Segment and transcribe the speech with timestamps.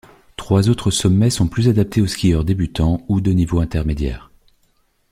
[0.35, 4.31] Trois autres sommets sont plus adaptés aux skieurs débutants ou de niveau intermédiaire.